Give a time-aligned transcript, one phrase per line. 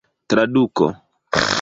[0.27, 0.87] traduko